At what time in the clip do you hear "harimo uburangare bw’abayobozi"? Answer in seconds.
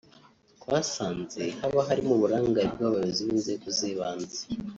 1.87-3.21